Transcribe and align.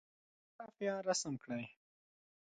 یوه 0.57 0.59
رافعه 0.59 0.95
رسم 1.07 1.33
کړئ. 1.43 1.63